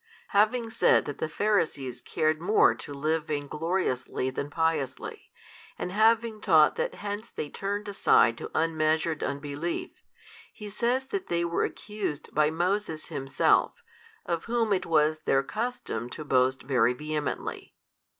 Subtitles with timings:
[0.29, 5.29] Having said that the Pharisees cared more to live vain gloriously than piously,
[5.77, 9.91] and having taught that hence they turned aside to unmeasured unbelief,
[10.51, 13.83] He says that they were accused by Moses himself,
[14.25, 17.75] of whom it was their custom to boast very vehemently.